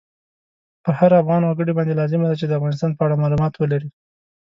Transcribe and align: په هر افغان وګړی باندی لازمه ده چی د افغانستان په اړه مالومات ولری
په 0.83 0.91
هر 0.99 1.11
افغان 1.21 1.41
وګړی 1.45 1.73
باندی 1.77 1.93
لازمه 1.99 2.25
ده 2.29 2.35
چی 2.39 2.45
د 2.47 2.53
افغانستان 2.59 2.91
په 2.95 3.01
اړه 3.05 3.15
مالومات 3.21 3.53
ولری 3.57 3.89